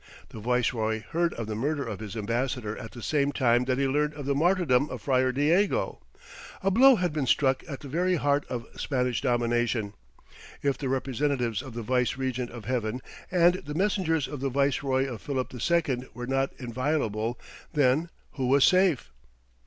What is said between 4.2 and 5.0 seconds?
the martyrdom